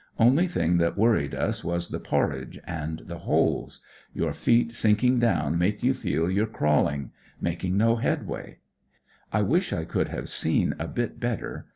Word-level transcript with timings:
Only 0.17 0.47
thing 0.47 0.77
that 0.79 0.97
worried 0.97 1.35
us 1.35 1.63
was 1.63 1.89
the 1.89 1.99
porridge 1.99 2.57
and 2.65 3.03
the 3.05 3.19
holes. 3.19 3.81
Your 4.15 4.33
feet 4.33 4.71
sinking 4.71 5.19
down 5.19 5.59
make 5.59 5.83
you 5.83 5.93
feel 5.93 6.27
you're 6.27 6.47
crawl 6.47 6.87
ing; 6.87 7.11
making 7.39 7.77
no 7.77 7.97
headway. 7.97 8.57
I 9.31 9.43
wish 9.43 9.71
I 9.71 9.85
could 9.85 10.07
have 10.07 10.27
seen 10.27 10.73
a 10.79 10.87
bit 10.87 11.19
better. 11.19 11.67